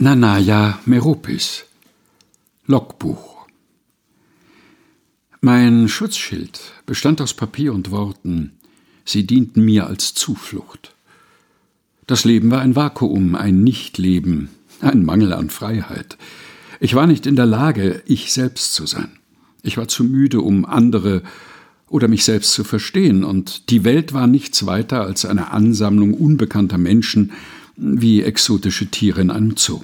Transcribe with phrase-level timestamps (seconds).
[0.00, 1.64] Nanaya Meropis
[2.68, 3.48] Logbuch
[5.40, 8.52] Mein Schutzschild bestand aus Papier und Worten.
[9.04, 10.94] Sie dienten mir als Zuflucht.
[12.06, 14.50] Das Leben war ein Vakuum, ein Nichtleben,
[14.80, 16.16] ein Mangel an Freiheit.
[16.78, 19.18] Ich war nicht in der Lage, ich selbst zu sein.
[19.64, 21.24] Ich war zu müde, um andere
[21.88, 26.78] oder mich selbst zu verstehen, und die Welt war nichts weiter als eine Ansammlung unbekannter
[26.78, 27.32] Menschen
[27.78, 29.82] wie exotische Tiere in einem Zoo.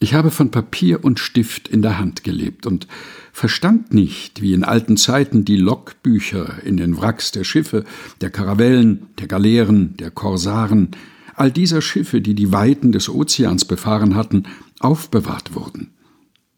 [0.00, 2.86] Ich habe von Papier und Stift in der Hand gelebt und
[3.32, 7.84] verstand nicht, wie in alten Zeiten die Logbücher in den Wracks der Schiffe,
[8.20, 10.90] der Karavellen, der Galeeren, der Korsaren,
[11.34, 14.44] all dieser Schiffe, die die Weiten des Ozeans befahren hatten,
[14.80, 15.90] aufbewahrt wurden.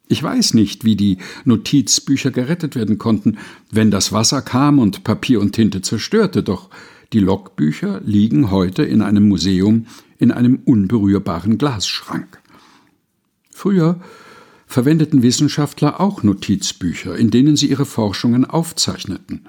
[0.09, 3.39] Ich weiß nicht, wie die Notizbücher gerettet werden konnten,
[3.71, 6.69] wenn das Wasser kam und Papier und Tinte zerstörte, doch
[7.13, 9.87] die Logbücher liegen heute in einem Museum
[10.21, 12.39] in einem unberührbaren Glasschrank.
[13.51, 14.01] Früher
[14.67, 19.49] verwendeten Wissenschaftler auch Notizbücher, in denen sie ihre Forschungen aufzeichneten.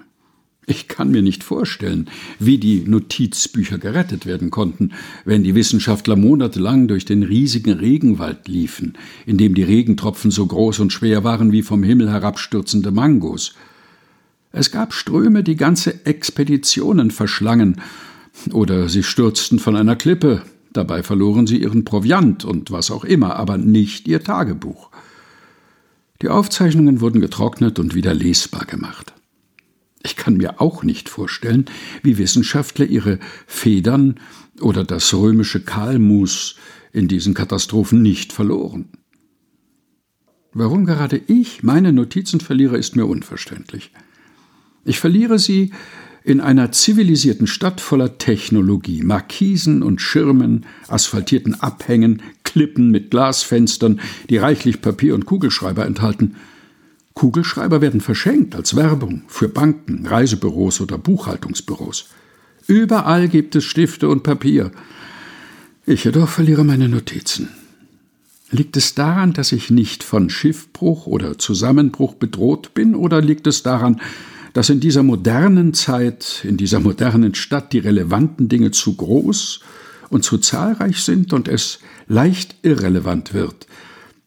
[0.67, 4.93] Ich kann mir nicht vorstellen, wie die Notizbücher gerettet werden konnten,
[5.25, 8.93] wenn die Wissenschaftler monatelang durch den riesigen Regenwald liefen,
[9.25, 13.53] in dem die Regentropfen so groß und schwer waren wie vom Himmel herabstürzende Mangos.
[14.51, 17.81] Es gab Ströme, die ganze Expeditionen verschlangen,
[18.53, 23.35] oder sie stürzten von einer Klippe, dabei verloren sie ihren Proviant und was auch immer,
[23.35, 24.89] aber nicht ihr Tagebuch.
[26.21, 29.13] Die Aufzeichnungen wurden getrocknet und wieder lesbar gemacht.
[30.03, 31.65] Ich kann mir auch nicht vorstellen,
[32.03, 34.19] wie Wissenschaftler ihre Federn
[34.59, 36.55] oder das römische Kalmus
[36.91, 38.89] in diesen Katastrophen nicht verloren.
[40.53, 43.91] Warum gerade ich meine Notizen verliere, ist mir unverständlich.
[44.83, 45.71] Ich verliere sie
[46.23, 54.37] in einer zivilisierten Stadt voller Technologie, Markisen und Schirmen, asphaltierten Abhängen, Klippen mit Glasfenstern, die
[54.37, 56.35] reichlich Papier und Kugelschreiber enthalten–
[57.13, 62.05] Kugelschreiber werden verschenkt als Werbung für Banken, Reisebüros oder Buchhaltungsbüros.
[62.67, 64.71] Überall gibt es Stifte und Papier.
[65.85, 67.49] Ich jedoch verliere meine Notizen.
[68.49, 73.63] Liegt es daran, dass ich nicht von Schiffbruch oder Zusammenbruch bedroht bin, oder liegt es
[73.63, 74.01] daran,
[74.53, 79.61] dass in dieser modernen Zeit, in dieser modernen Stadt die relevanten Dinge zu groß
[80.09, 83.67] und zu zahlreich sind und es leicht irrelevant wird,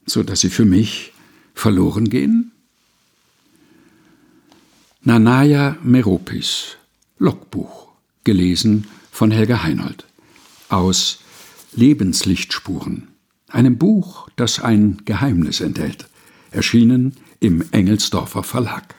[0.07, 1.13] so dass sie für mich
[1.55, 2.53] verloren gehen?
[5.03, 6.77] Nanaya Meropis
[7.19, 7.89] Logbuch
[8.25, 10.07] gelesen von Helga Heinold
[10.71, 11.21] aus
[11.75, 13.09] Lebenslichtspuren,
[13.49, 16.09] einem Buch, das ein Geheimnis enthält,
[16.51, 18.95] erschienen im Engelsdorfer Verlag.